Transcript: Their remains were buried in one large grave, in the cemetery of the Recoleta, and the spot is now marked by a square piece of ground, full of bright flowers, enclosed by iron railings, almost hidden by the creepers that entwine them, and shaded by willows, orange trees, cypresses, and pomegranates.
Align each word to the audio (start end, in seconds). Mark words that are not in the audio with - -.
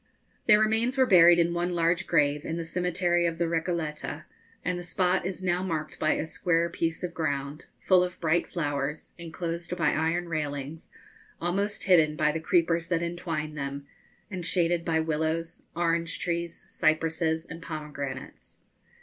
Their 0.47 0.59
remains 0.59 0.97
were 0.97 1.05
buried 1.05 1.37
in 1.37 1.53
one 1.53 1.75
large 1.75 2.07
grave, 2.07 2.43
in 2.43 2.57
the 2.57 2.65
cemetery 2.65 3.27
of 3.27 3.37
the 3.37 3.47
Recoleta, 3.47 4.25
and 4.65 4.79
the 4.79 4.83
spot 4.83 5.27
is 5.27 5.43
now 5.43 5.61
marked 5.61 5.99
by 5.99 6.13
a 6.13 6.25
square 6.25 6.71
piece 6.71 7.03
of 7.03 7.13
ground, 7.13 7.67
full 7.77 8.03
of 8.03 8.19
bright 8.19 8.47
flowers, 8.47 9.11
enclosed 9.19 9.77
by 9.77 9.91
iron 9.91 10.27
railings, 10.27 10.89
almost 11.39 11.83
hidden 11.83 12.15
by 12.15 12.31
the 12.31 12.39
creepers 12.39 12.87
that 12.87 13.03
entwine 13.03 13.53
them, 13.53 13.85
and 14.31 14.43
shaded 14.43 14.83
by 14.83 14.99
willows, 14.99 15.67
orange 15.75 16.17
trees, 16.17 16.65
cypresses, 16.67 17.45
and 17.45 17.61
pomegranates. 17.61 18.61